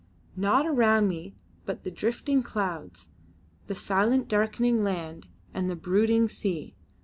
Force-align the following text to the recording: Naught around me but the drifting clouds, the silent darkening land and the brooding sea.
Naught 0.35 0.65
around 0.65 1.07
me 1.07 1.35
but 1.63 1.83
the 1.83 1.91
drifting 1.91 2.41
clouds, 2.41 3.11
the 3.67 3.75
silent 3.75 4.27
darkening 4.27 4.81
land 4.81 5.27
and 5.53 5.69
the 5.69 5.75
brooding 5.75 6.27
sea. 6.27 6.75